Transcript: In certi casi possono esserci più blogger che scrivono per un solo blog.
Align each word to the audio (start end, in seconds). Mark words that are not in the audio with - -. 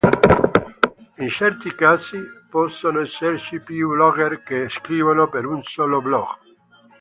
In 1.19 1.29
certi 1.29 1.75
casi 1.75 2.19
possono 2.49 3.01
esserci 3.01 3.61
più 3.61 3.89
blogger 3.89 4.41
che 4.41 4.67
scrivono 4.67 5.29
per 5.29 5.45
un 5.45 5.61
solo 5.61 6.01
blog. 6.01 6.39